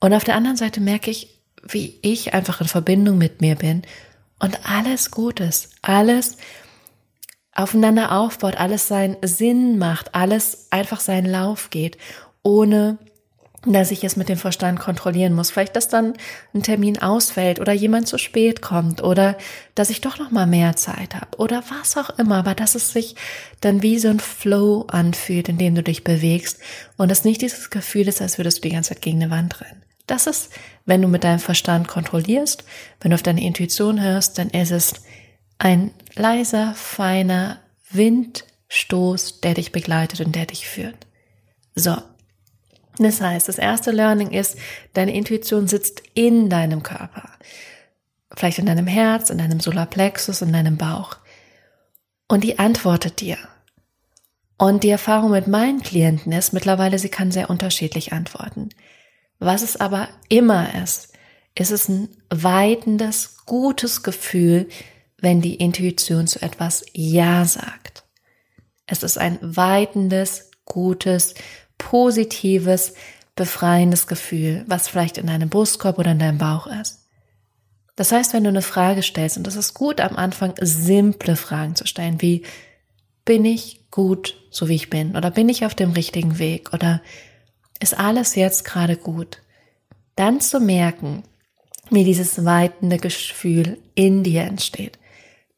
Und 0.00 0.14
auf 0.14 0.24
der 0.24 0.34
anderen 0.34 0.56
Seite 0.56 0.80
merke 0.80 1.10
ich, 1.10 1.38
wie 1.62 1.98
ich 2.02 2.34
einfach 2.34 2.60
in 2.60 2.68
Verbindung 2.68 3.18
mit 3.18 3.40
mir 3.40 3.56
bin 3.56 3.82
und 4.38 4.68
alles 4.68 5.10
gut 5.10 5.40
ist. 5.40 5.70
Alles 5.82 6.38
aufeinander 7.56 8.12
aufbaut, 8.12 8.56
alles 8.56 8.88
seinen 8.88 9.16
Sinn 9.22 9.78
macht, 9.78 10.14
alles 10.14 10.66
einfach 10.70 11.00
seinen 11.00 11.26
Lauf 11.26 11.70
geht, 11.70 11.98
ohne 12.42 12.98
dass 13.66 13.90
ich 13.90 14.04
es 14.04 14.16
mit 14.16 14.28
dem 14.28 14.36
Verstand 14.36 14.78
kontrollieren 14.78 15.34
muss. 15.34 15.50
Vielleicht, 15.50 15.76
dass 15.76 15.88
dann 15.88 16.14
ein 16.54 16.62
Termin 16.62 16.98
ausfällt 16.98 17.58
oder 17.60 17.72
jemand 17.72 18.06
zu 18.06 18.18
spät 18.18 18.62
kommt 18.62 19.02
oder 19.02 19.36
dass 19.74 19.90
ich 19.90 20.00
doch 20.00 20.18
noch 20.18 20.30
mal 20.30 20.46
mehr 20.46 20.76
Zeit 20.76 21.14
habe 21.14 21.36
oder 21.38 21.64
was 21.68 21.96
auch 21.96 22.16
immer, 22.18 22.36
aber 22.36 22.54
dass 22.54 22.74
es 22.74 22.92
sich 22.92 23.16
dann 23.60 23.82
wie 23.82 23.98
so 23.98 24.08
ein 24.08 24.20
Flow 24.20 24.86
anfühlt, 24.88 25.48
in 25.48 25.58
dem 25.58 25.74
du 25.74 25.82
dich 25.82 26.04
bewegst 26.04 26.60
und 26.96 27.10
es 27.10 27.24
nicht 27.24 27.42
dieses 27.42 27.70
Gefühl 27.70 28.08
ist, 28.08 28.22
als 28.22 28.38
würdest 28.38 28.58
du 28.58 28.68
die 28.68 28.74
ganze 28.74 28.90
Zeit 28.90 29.02
gegen 29.02 29.22
eine 29.22 29.32
Wand 29.32 29.60
rennen. 29.60 29.82
Das 30.06 30.28
ist, 30.28 30.50
wenn 30.84 31.02
du 31.02 31.08
mit 31.08 31.24
deinem 31.24 31.40
Verstand 31.40 31.88
kontrollierst, 31.88 32.64
wenn 33.00 33.10
du 33.10 33.16
auf 33.16 33.22
deine 33.22 33.42
Intuition 33.42 34.00
hörst, 34.00 34.38
dann 34.38 34.50
ist 34.50 34.70
es 34.70 34.94
ein 35.58 35.92
leiser, 36.14 36.74
feiner 36.74 37.60
Windstoß, 37.90 39.40
der 39.40 39.54
dich 39.54 39.72
begleitet 39.72 40.20
und 40.20 40.34
der 40.34 40.46
dich 40.46 40.66
führt. 40.66 41.06
So. 41.74 41.96
Das 42.98 43.20
heißt, 43.20 43.48
das 43.48 43.58
erste 43.58 43.90
Learning 43.90 44.30
ist, 44.30 44.56
deine 44.94 45.14
Intuition 45.14 45.68
sitzt 45.68 46.02
in 46.14 46.48
deinem 46.48 46.82
Körper. 46.82 47.30
vielleicht 48.34 48.58
in 48.58 48.66
deinem 48.66 48.86
Herz, 48.86 49.30
in 49.30 49.38
deinem 49.38 49.60
Solarplexus, 49.60 50.42
in 50.42 50.52
deinem 50.52 50.76
Bauch. 50.76 51.16
Und 52.28 52.42
die 52.44 52.58
antwortet 52.58 53.20
dir. 53.20 53.38
Und 54.58 54.82
die 54.84 54.90
Erfahrung 54.90 55.30
mit 55.30 55.46
meinen 55.46 55.82
Klienten 55.82 56.32
ist 56.32 56.52
mittlerweile, 56.52 56.98
sie 56.98 57.08
kann 57.08 57.30
sehr 57.30 57.50
unterschiedlich 57.50 58.12
antworten. 58.12 58.70
Was 59.38 59.62
es 59.62 59.78
aber 59.78 60.08
immer 60.28 60.74
ist, 60.82 61.12
ist 61.54 61.70
es 61.70 61.88
ein 61.88 62.08
weitendes, 62.30 63.36
gutes 63.46 64.02
Gefühl, 64.02 64.68
wenn 65.18 65.40
die 65.40 65.56
Intuition 65.56 66.26
zu 66.26 66.42
etwas 66.42 66.84
Ja 66.92 67.44
sagt. 67.44 68.04
Es 68.86 69.02
ist 69.02 69.18
ein 69.18 69.38
weitendes, 69.40 70.50
gutes, 70.64 71.34
positives, 71.78 72.94
befreiendes 73.34 74.06
Gefühl, 74.06 74.64
was 74.66 74.88
vielleicht 74.88 75.18
in 75.18 75.26
deinem 75.26 75.48
Brustkorb 75.48 75.98
oder 75.98 76.12
in 76.12 76.18
deinem 76.18 76.38
Bauch 76.38 76.66
ist. 76.66 77.06
Das 77.96 78.12
heißt, 78.12 78.34
wenn 78.34 78.44
du 78.44 78.50
eine 78.50 78.62
Frage 78.62 79.02
stellst, 79.02 79.38
und 79.38 79.46
das 79.46 79.56
ist 79.56 79.74
gut 79.74 80.00
am 80.00 80.16
Anfang, 80.16 80.54
simple 80.60 81.36
Fragen 81.36 81.76
zu 81.76 81.86
stellen, 81.86 82.20
wie 82.20 82.42
bin 83.24 83.44
ich 83.44 83.90
gut, 83.90 84.36
so 84.50 84.68
wie 84.68 84.74
ich 84.74 84.90
bin, 84.90 85.16
oder 85.16 85.30
bin 85.30 85.48
ich 85.48 85.64
auf 85.64 85.74
dem 85.74 85.92
richtigen 85.92 86.38
Weg, 86.38 86.72
oder 86.74 87.02
ist 87.80 87.98
alles 87.98 88.34
jetzt 88.34 88.64
gerade 88.64 88.96
gut? 88.96 89.42
Dann 90.14 90.40
zu 90.40 90.60
merken, 90.60 91.24
wie 91.90 92.04
dieses 92.04 92.44
weitende 92.44 92.98
Gefühl 92.98 93.78
in 93.94 94.22
dir 94.22 94.42
entsteht. 94.42 94.98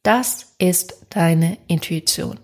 Das 0.08 0.54
ist 0.56 1.04
deine 1.10 1.58
Intuition. 1.66 2.40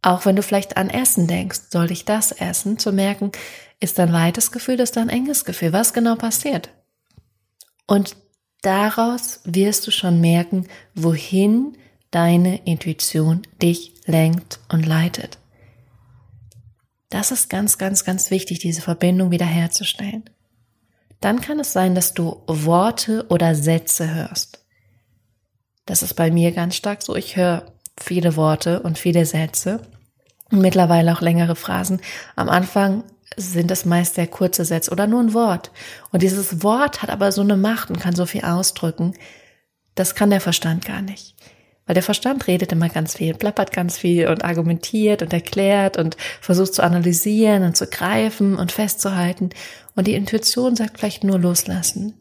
Auch 0.00 0.24
wenn 0.24 0.36
du 0.36 0.42
vielleicht 0.42 0.78
an 0.78 0.88
Essen 0.88 1.26
denkst, 1.26 1.60
soll 1.68 1.90
ich 1.90 2.06
das 2.06 2.32
essen, 2.32 2.78
zu 2.78 2.92
merken, 2.92 3.30
ist 3.78 4.00
ein 4.00 4.14
weites 4.14 4.50
Gefühl, 4.50 4.80
ist 4.80 4.96
ein 4.96 5.10
enges 5.10 5.44
Gefühl. 5.44 5.74
Was 5.74 5.92
genau 5.92 6.14
passiert? 6.14 6.70
Und 7.86 8.16
daraus 8.62 9.40
wirst 9.44 9.86
du 9.86 9.90
schon 9.90 10.18
merken, 10.18 10.66
wohin 10.94 11.76
deine 12.10 12.64
Intuition 12.64 13.42
dich 13.60 13.92
lenkt 14.06 14.60
und 14.70 14.86
leitet. 14.86 15.36
Das 17.10 17.32
ist 17.32 17.50
ganz, 17.50 17.76
ganz, 17.76 18.06
ganz 18.06 18.30
wichtig, 18.30 18.60
diese 18.60 18.80
Verbindung 18.80 19.30
wiederherzustellen. 19.30 20.24
Dann 21.20 21.42
kann 21.42 21.60
es 21.60 21.74
sein, 21.74 21.94
dass 21.94 22.14
du 22.14 22.40
Worte 22.46 23.26
oder 23.28 23.54
Sätze 23.54 24.14
hörst. 24.14 24.64
Das 25.88 26.02
ist 26.02 26.14
bei 26.14 26.30
mir 26.30 26.52
ganz 26.52 26.76
stark 26.76 27.02
so. 27.02 27.16
Ich 27.16 27.36
höre 27.36 27.62
viele 27.98 28.36
Worte 28.36 28.80
und 28.80 28.98
viele 28.98 29.24
Sätze. 29.24 29.80
Mittlerweile 30.50 31.10
auch 31.14 31.22
längere 31.22 31.56
Phrasen. 31.56 32.02
Am 32.36 32.50
Anfang 32.50 33.04
sind 33.38 33.70
es 33.70 33.86
meist 33.86 34.16
sehr 34.16 34.26
kurze 34.26 34.66
Sätze 34.66 34.90
oder 34.90 35.06
nur 35.06 35.20
ein 35.20 35.32
Wort. 35.32 35.70
Und 36.12 36.22
dieses 36.22 36.62
Wort 36.62 37.00
hat 37.00 37.08
aber 37.08 37.32
so 37.32 37.40
eine 37.40 37.56
Macht 37.56 37.88
und 37.88 38.00
kann 38.00 38.14
so 38.14 38.26
viel 38.26 38.44
ausdrücken. 38.44 39.14
Das 39.94 40.14
kann 40.14 40.28
der 40.28 40.42
Verstand 40.42 40.84
gar 40.84 41.00
nicht. 41.00 41.34
Weil 41.86 41.94
der 41.94 42.02
Verstand 42.02 42.46
redet 42.46 42.70
immer 42.70 42.90
ganz 42.90 43.16
viel, 43.16 43.32
plappert 43.32 43.72
ganz 43.72 43.96
viel 43.96 44.28
und 44.28 44.44
argumentiert 44.44 45.22
und 45.22 45.32
erklärt 45.32 45.96
und 45.96 46.18
versucht 46.42 46.74
zu 46.74 46.82
analysieren 46.82 47.62
und 47.62 47.78
zu 47.78 47.86
greifen 47.86 48.56
und 48.56 48.72
festzuhalten. 48.72 49.48
Und 49.96 50.06
die 50.06 50.14
Intuition 50.14 50.76
sagt 50.76 50.98
vielleicht 50.98 51.24
nur 51.24 51.38
loslassen 51.38 52.12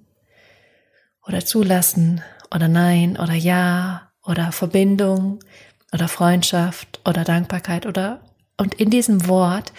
oder 1.27 1.43
zulassen 1.43 2.21
oder 2.53 2.67
nein 2.67 3.17
oder 3.17 3.33
ja 3.33 4.11
oder 4.23 4.51
Verbindung 4.51 5.39
oder 5.93 6.07
Freundschaft 6.07 6.99
oder 7.05 7.23
Dankbarkeit 7.23 7.85
oder 7.85 8.21
und 8.57 8.73
in 8.75 8.89
diesem 8.89 9.27
Wort 9.27 9.71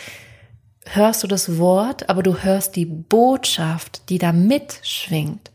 hörst 0.85 1.23
du 1.23 1.27
das 1.27 1.59
Wort, 1.59 2.09
aber 2.09 2.23
du 2.23 2.43
hörst 2.43 2.77
die 2.77 2.87
Botschaft, 2.87 4.09
die 4.09 4.19
da 4.19 4.33
mitschwingt. 4.33 5.51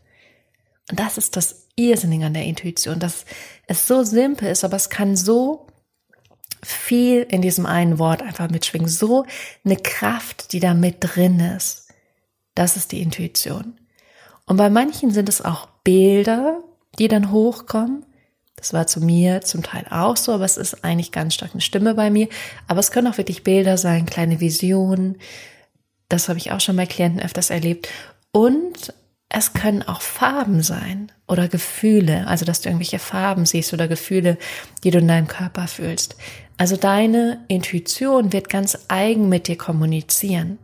Und 0.90 1.00
das 1.00 1.18
ist 1.18 1.36
das 1.36 1.68
Irrsinnige 1.76 2.26
an 2.26 2.34
der 2.34 2.44
Intuition, 2.44 3.00
dass 3.00 3.24
es 3.66 3.86
so 3.86 4.04
simpel 4.04 4.48
ist, 4.48 4.64
aber 4.64 4.76
es 4.76 4.90
kann 4.90 5.16
so 5.16 5.66
viel 6.62 7.26
in 7.28 7.42
diesem 7.42 7.66
einen 7.66 7.98
Wort 7.98 8.22
einfach 8.22 8.48
mitschwingen, 8.50 8.88
so 8.88 9.26
eine 9.64 9.76
Kraft, 9.76 10.52
die 10.52 10.60
da 10.60 10.74
mit 10.74 10.98
drin 11.00 11.40
ist. 11.40 11.88
Das 12.54 12.76
ist 12.76 12.92
die 12.92 13.02
Intuition. 13.02 13.78
Und 14.46 14.56
bei 14.56 14.70
manchen 14.70 15.10
sind 15.10 15.28
es 15.28 15.42
auch 15.42 15.66
Bilder, 15.82 16.62
die 16.98 17.08
dann 17.08 17.30
hochkommen. 17.30 18.04
Das 18.56 18.72
war 18.72 18.86
zu 18.86 19.00
mir 19.00 19.42
zum 19.42 19.62
Teil 19.62 19.84
auch 19.90 20.16
so, 20.16 20.32
aber 20.32 20.44
es 20.44 20.56
ist 20.56 20.84
eigentlich 20.84 21.12
ganz 21.12 21.34
stark 21.34 21.52
eine 21.52 21.60
Stimme 21.60 21.94
bei 21.94 22.10
mir. 22.10 22.28
Aber 22.66 22.80
es 22.80 22.90
können 22.90 23.08
auch 23.08 23.18
wirklich 23.18 23.44
Bilder 23.44 23.76
sein, 23.76 24.06
kleine 24.06 24.40
Visionen. 24.40 25.18
Das 26.08 26.28
habe 26.28 26.38
ich 26.38 26.52
auch 26.52 26.60
schon 26.60 26.76
bei 26.76 26.86
Klienten 26.86 27.20
öfters 27.20 27.50
erlebt. 27.50 27.88
Und 28.32 28.94
es 29.28 29.52
können 29.52 29.82
auch 29.82 30.00
Farben 30.00 30.62
sein 30.62 31.10
oder 31.26 31.48
Gefühle, 31.48 32.26
also 32.28 32.44
dass 32.44 32.60
du 32.60 32.68
irgendwelche 32.68 33.00
Farben 33.00 33.46
siehst 33.46 33.72
oder 33.72 33.88
Gefühle, 33.88 34.38
die 34.84 34.90
du 34.90 34.98
in 34.98 35.08
deinem 35.08 35.26
Körper 35.26 35.66
fühlst. 35.66 36.16
Also 36.56 36.76
deine 36.76 37.44
Intuition 37.48 38.32
wird 38.32 38.48
ganz 38.48 38.78
eigen 38.88 39.28
mit 39.28 39.48
dir 39.48 39.58
kommunizieren. 39.58 40.58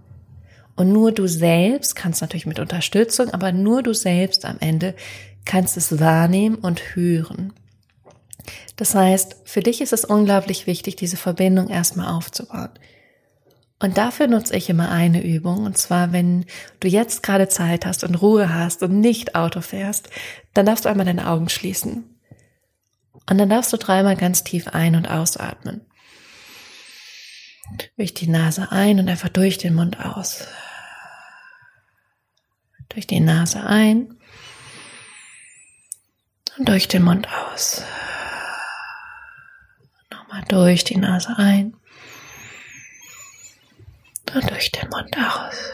Und 0.76 0.92
nur 0.92 1.12
du 1.12 1.26
selbst 1.26 1.96
kannst 1.96 2.22
natürlich 2.22 2.46
mit 2.46 2.60
Unterstützung, 2.60 3.30
aber 3.30 3.52
nur 3.52 3.82
du 3.82 3.92
selbst 3.92 4.44
am 4.44 4.56
Ende 4.60 4.94
kannst 5.44 5.76
es 5.76 6.00
wahrnehmen 6.00 6.56
und 6.56 6.94
hören. 6.94 7.52
Das 8.76 8.94
heißt, 8.94 9.37
für 9.44 9.61
dich 9.61 9.80
ist 9.80 9.92
es 9.92 10.04
unglaublich 10.04 10.66
wichtig, 10.66 10.97
diese 10.97 11.16
Verbindung 11.16 11.68
erstmal 11.68 12.14
aufzubauen. 12.14 12.70
Und 13.78 13.97
dafür 13.97 14.26
nutze 14.26 14.54
ich 14.56 14.68
immer 14.68 14.90
eine 14.90 15.23
Übung. 15.23 15.64
Und 15.64 15.78
zwar, 15.78 16.12
wenn 16.12 16.44
du 16.80 16.88
jetzt 16.88 17.23
gerade 17.23 17.49
Zeit 17.49 17.87
hast 17.87 18.04
und 18.04 18.14
Ruhe 18.14 18.54
hast 18.54 18.82
und 18.82 19.00
nicht 19.00 19.35
Auto 19.35 19.62
fährst, 19.62 20.11
dann 20.52 20.66
darfst 20.66 20.85
du 20.85 20.88
einmal 20.88 21.06
deine 21.06 21.28
Augen 21.28 21.49
schließen. 21.49 22.04
Und 23.28 23.38
dann 23.38 23.49
darfst 23.49 23.73
du 23.73 23.78
dreimal 23.78 24.16
ganz 24.16 24.44
tief 24.44 24.68
ein- 24.68 24.97
und 24.97 25.06
ausatmen. 25.09 25.80
Durch 27.97 28.12
die 28.12 28.28
Nase 28.28 28.70
ein 28.70 28.99
und 28.99 29.09
einfach 29.09 29.28
durch 29.28 29.56
den 29.56 29.75
Mund 29.75 30.04
aus. 30.04 30.47
Durch 32.88 33.06
die 33.06 33.20
Nase 33.20 33.62
ein 33.62 34.19
und 36.61 36.69
durch 36.69 36.88
den 36.88 37.05
Mund 37.05 37.26
aus. 37.26 37.83
Nochmal 40.11 40.45
durch 40.49 40.85
die 40.85 40.99
Nase 40.99 41.35
ein 41.38 41.75
und 44.35 44.50
durch 44.50 44.71
den 44.71 44.90
Mund 44.90 45.17
aus. 45.17 45.73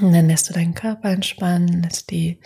Und 0.00 0.12
dann 0.12 0.28
lässt 0.28 0.48
du 0.48 0.54
deinen 0.54 0.74
Körper 0.74 1.10
entspannen, 1.10 1.82
lässt 1.82 2.12
die 2.12 2.38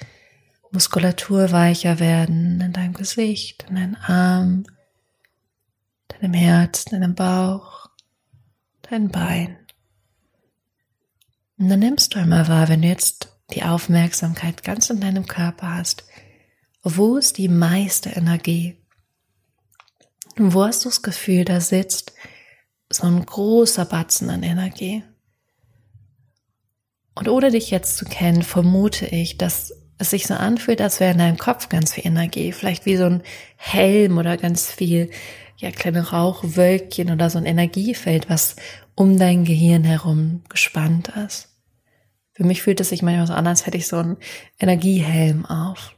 Muskulatur 0.70 1.52
weicher 1.52 2.00
werden 2.00 2.58
in 2.62 2.72
deinem 2.72 2.94
Gesicht, 2.94 3.66
in 3.68 3.76
deinem 3.76 3.96
Arm, 3.96 4.64
deinem 6.08 6.32
Herz, 6.32 6.86
deinem 6.86 7.14
Bauch, 7.14 7.90
dein 8.80 9.10
Bein. 9.10 9.58
Und 11.58 11.68
dann 11.68 11.80
nimmst 11.80 12.14
du 12.14 12.20
einmal 12.20 12.48
wahr, 12.48 12.68
wenn 12.68 12.80
du 12.80 12.88
jetzt 12.88 13.35
die 13.52 13.62
Aufmerksamkeit 13.62 14.62
ganz 14.62 14.90
in 14.90 15.00
deinem 15.00 15.26
Körper 15.26 15.74
hast, 15.74 16.04
wo 16.82 17.16
ist 17.16 17.38
die 17.38 17.48
meiste 17.48 18.10
Energie? 18.10 18.76
Wo 20.36 20.64
hast 20.64 20.84
du 20.84 20.88
das 20.88 21.02
Gefühl, 21.02 21.44
da 21.44 21.60
sitzt 21.60 22.12
so 22.90 23.06
ein 23.06 23.24
großer 23.24 23.84
Batzen 23.84 24.30
an 24.30 24.42
Energie. 24.42 25.02
Und 27.14 27.28
ohne 27.28 27.50
dich 27.50 27.70
jetzt 27.70 27.96
zu 27.96 28.04
kennen, 28.04 28.42
vermute 28.42 29.06
ich, 29.06 29.38
dass 29.38 29.72
es 29.98 30.10
sich 30.10 30.26
so 30.26 30.34
anfühlt, 30.34 30.80
als 30.80 31.00
wäre 31.00 31.12
in 31.12 31.18
deinem 31.18 31.38
Kopf 31.38 31.68
ganz 31.68 31.94
viel 31.94 32.06
Energie, 32.06 32.52
vielleicht 32.52 32.84
wie 32.84 32.96
so 32.96 33.06
ein 33.06 33.22
Helm 33.56 34.18
oder 34.18 34.36
ganz 34.36 34.70
viel, 34.70 35.10
ja, 35.56 35.70
kleine 35.70 36.10
Rauchwölkchen 36.10 37.10
oder 37.10 37.30
so 37.30 37.38
ein 37.38 37.46
Energiefeld, 37.46 38.28
was 38.28 38.56
um 38.94 39.18
dein 39.18 39.44
Gehirn 39.44 39.84
herum 39.84 40.42
gespannt 40.50 41.12
ist. 41.26 41.48
Für 42.36 42.44
mich 42.44 42.62
fühlt 42.62 42.80
es 42.80 42.90
sich 42.90 43.02
manchmal 43.02 43.26
so 43.26 43.32
an, 43.32 43.46
als 43.46 43.66
hätte 43.66 43.78
ich 43.78 43.86
so 43.86 43.96
einen 43.96 44.18
Energiehelm 44.58 45.46
auf. 45.46 45.96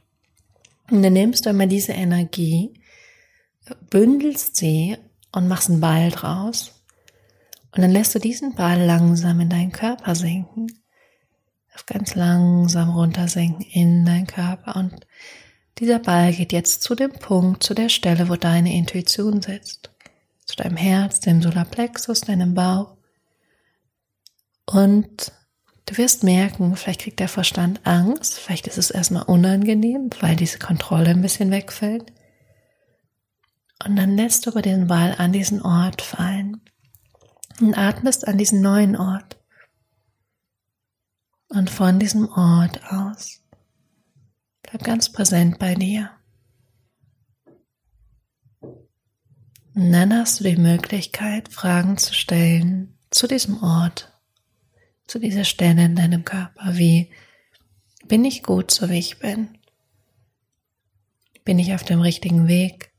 Und 0.89 1.03
dann 1.03 1.13
nimmst 1.13 1.45
du 1.45 1.49
immer 1.49 1.67
diese 1.67 1.91
Energie, 1.91 2.73
bündelst 3.89 4.55
sie 4.55 4.97
und 5.31 5.47
machst 5.47 5.69
einen 5.69 5.81
Ball 5.81 6.09
draus 6.09 6.79
und 7.75 7.81
dann 7.81 7.91
lässt 7.91 8.15
du 8.15 8.19
diesen 8.19 8.55
Ball 8.55 8.83
langsam 8.83 9.39
in 9.39 9.49
deinen 9.49 9.71
Körper 9.71 10.15
sinken. 10.15 10.67
Ganz 11.85 12.15
langsam 12.15 12.89
runtersinken 12.89 13.61
in 13.61 14.05
deinen 14.05 14.27
Körper. 14.27 14.75
Und 14.75 15.07
dieser 15.77 15.99
Ball 15.99 16.33
geht 16.33 16.51
jetzt 16.51 16.83
zu 16.83 16.93
dem 16.93 17.13
Punkt, 17.13 17.63
zu 17.63 17.73
der 17.73 17.89
Stelle, 17.89 18.27
wo 18.27 18.35
deine 18.35 18.75
Intuition 18.75 19.41
sitzt. 19.41 19.89
Zu 20.45 20.57
deinem 20.57 20.75
Herz, 20.75 21.21
dem 21.21 21.41
Solarplexus, 21.41 22.21
deinem 22.21 22.53
Bauch. 22.53 22.97
Und 24.65 25.31
du 25.89 25.97
wirst 25.97 26.23
merken, 26.23 26.75
vielleicht 26.75 27.01
kriegt 27.01 27.19
der 27.19 27.27
Verstand 27.27 27.81
Angst, 27.83 28.39
vielleicht 28.39 28.67
ist 28.67 28.77
es 28.77 28.91
erstmal 28.91 29.23
unangenehm, 29.23 30.09
weil 30.19 30.35
diese 30.35 30.59
Kontrolle 30.59 31.09
ein 31.09 31.21
bisschen 31.21 31.49
wegfällt. 31.49 32.13
Und 33.83 33.95
dann 33.95 34.15
lässt 34.15 34.45
du 34.45 34.51
aber 34.51 34.61
den 34.61 34.87
Ball 34.87 35.15
an 35.17 35.31
diesen 35.31 35.61
Ort 35.61 36.01
fallen 36.01 36.61
und 37.59 37.77
atmest 37.77 38.27
an 38.27 38.37
diesen 38.37 38.61
neuen 38.61 38.95
Ort. 38.95 39.37
Und 41.47 41.71
von 41.71 41.97
diesem 41.97 42.29
Ort 42.29 42.81
aus 42.91 43.41
bleib 44.61 44.83
ganz 44.83 45.11
präsent 45.11 45.57
bei 45.57 45.73
dir. 45.73 46.11
Und 49.73 49.91
dann 49.91 50.13
hast 50.13 50.39
du 50.39 50.43
die 50.43 50.57
Möglichkeit, 50.57 51.51
Fragen 51.51 51.97
zu 51.97 52.13
stellen 52.13 52.99
zu 53.09 53.27
diesem 53.27 53.63
Ort, 53.63 54.08
zu 55.09 55.19
dieser 55.19 55.43
Stelle 55.43 55.85
in 55.85 55.95
deinem 55.95 56.23
Körper, 56.23 56.77
wie 56.77 57.09
bin 58.07 58.23
ich 58.23 58.43
gut 58.43 58.69
so 58.69 58.89
wie 58.89 58.99
ich 58.99 59.17
bin? 59.17 59.49
Bin 61.43 61.57
ich 61.57 61.73
auf 61.73 61.83
dem 61.83 61.99
richtigen 61.99 62.47
Weg? 62.47 62.91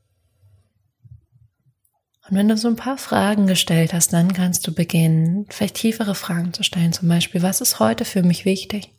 Und 2.28 2.36
wenn 2.36 2.48
du 2.48 2.56
so 2.56 2.66
ein 2.66 2.76
paar 2.76 2.98
Fragen 2.98 3.46
gestellt 3.46 3.92
hast, 3.92 4.12
dann 4.12 4.32
kannst 4.32 4.66
du 4.66 4.74
beginnen, 4.74 5.46
vielleicht 5.50 5.76
tiefere 5.76 6.16
Fragen 6.16 6.52
zu 6.52 6.64
stellen. 6.64 6.92
Zum 6.92 7.08
Beispiel, 7.08 7.42
was 7.42 7.60
ist 7.60 7.78
heute 7.78 8.04
für 8.04 8.22
mich 8.22 8.44
wichtig? 8.44 8.92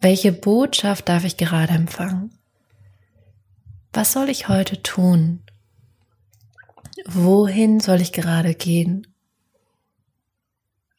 Welche 0.00 0.32
Botschaft 0.32 1.08
darf 1.08 1.24
ich 1.24 1.38
gerade 1.38 1.72
empfangen? 1.72 2.38
Was 3.94 4.12
soll 4.12 4.28
ich 4.28 4.48
heute 4.48 4.82
tun? 4.82 5.42
Wohin 7.06 7.80
soll 7.80 8.02
ich 8.02 8.12
gerade 8.12 8.54
gehen? 8.54 9.06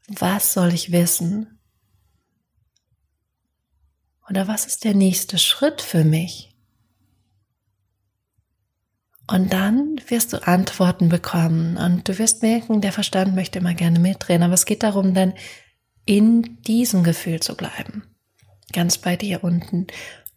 Was 0.08 0.54
soll 0.54 0.74
ich 0.74 0.92
wissen? 0.92 1.60
Oder 4.30 4.48
was 4.48 4.66
ist 4.66 4.84
der 4.84 4.94
nächste 4.94 5.38
Schritt 5.38 5.82
für 5.82 6.04
mich? 6.04 6.56
Und 9.28 9.54
dann 9.54 10.00
wirst 10.08 10.34
du 10.34 10.48
Antworten 10.48 11.10
bekommen 11.10 11.78
und 11.78 12.08
du 12.08 12.20
wirst 12.20 12.44
merken, 12.44 12.82
der 12.82 12.92
Verstand 12.92 13.34
möchte 13.34 13.60
immer 13.60 13.74
gerne 13.74 13.98
mitdrehen, 13.98 14.44
aber 14.44 14.54
es 14.54 14.66
geht 14.66 14.84
darum, 14.84 15.16
dann 15.16 15.34
in 16.06 16.62
diesem 16.62 17.04
Gefühl 17.04 17.40
zu 17.40 17.56
bleiben, 17.56 18.04
ganz 18.72 19.00
bei 19.00 19.16
dir 19.16 19.44
unten 19.44 19.88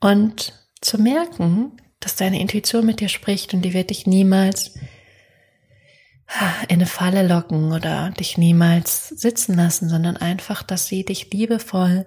und 0.00 0.54
zu 0.80 0.96
merken, 0.96 1.72
dass 2.00 2.16
deine 2.16 2.40
Intuition 2.40 2.86
mit 2.86 3.00
dir 3.00 3.10
spricht 3.10 3.52
und 3.52 3.62
die 3.62 3.74
wird 3.74 3.90
dich 3.90 4.06
niemals 4.06 4.74
in 6.68 6.76
eine 6.76 6.86
Falle 6.86 7.26
locken 7.26 7.72
oder 7.72 8.10
dich 8.10 8.36
niemals 8.36 9.08
sitzen 9.08 9.54
lassen, 9.54 9.88
sondern 9.88 10.16
einfach, 10.16 10.62
dass 10.62 10.86
sie 10.86 11.04
dich 11.04 11.32
liebevoll 11.32 12.06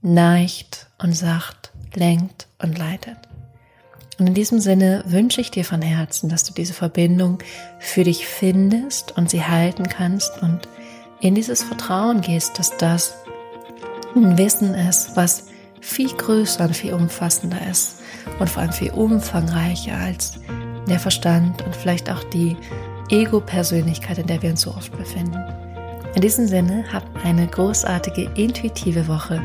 neigt 0.00 0.86
und 0.98 1.14
sacht, 1.14 1.72
lenkt 1.94 2.46
und 2.62 2.78
leitet. 2.78 3.16
Und 4.18 4.26
in 4.26 4.34
diesem 4.34 4.60
Sinne 4.60 5.04
wünsche 5.06 5.40
ich 5.40 5.50
dir 5.50 5.64
von 5.64 5.82
Herzen, 5.82 6.28
dass 6.28 6.44
du 6.44 6.52
diese 6.52 6.72
Verbindung 6.72 7.38
für 7.78 8.04
dich 8.04 8.26
findest 8.26 9.16
und 9.16 9.30
sie 9.30 9.44
halten 9.44 9.88
kannst 9.88 10.42
und 10.42 10.68
in 11.20 11.34
dieses 11.34 11.62
Vertrauen 11.62 12.20
gehst, 12.20 12.58
dass 12.58 12.76
das 12.76 13.14
ein 14.14 14.38
Wissen 14.38 14.74
ist, 14.74 15.16
was 15.16 15.46
viel 15.80 16.12
größer 16.12 16.64
und 16.64 16.76
viel 16.76 16.94
umfassender 16.94 17.58
ist 17.68 18.00
und 18.38 18.50
vor 18.50 18.62
allem 18.62 18.72
viel 18.72 18.90
umfangreicher 18.90 19.96
als 19.96 20.40
der 20.88 20.98
Verstand 20.98 21.62
und 21.62 21.76
vielleicht 21.76 22.10
auch 22.10 22.24
die 22.24 22.56
Ego-Persönlichkeit, 23.10 24.18
in 24.18 24.26
der 24.26 24.42
wir 24.42 24.50
uns 24.50 24.62
so 24.62 24.70
oft 24.70 24.96
befinden. 24.96 25.38
In 26.14 26.22
diesem 26.22 26.46
Sinne, 26.46 26.84
hab 26.92 27.04
eine 27.24 27.46
großartige, 27.46 28.30
intuitive 28.34 29.06
Woche 29.08 29.42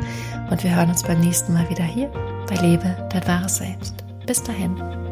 und 0.49 0.63
wir 0.63 0.75
hören 0.75 0.89
uns 0.89 1.03
beim 1.03 1.19
nächsten 1.19 1.53
Mal 1.53 1.69
wieder 1.69 1.83
hier 1.83 2.07
bei 2.47 2.55
Lebe, 2.55 3.07
dein 3.11 3.27
wahres 3.27 3.57
Selbst. 3.57 4.03
Bis 4.25 4.41
dahin. 4.41 5.02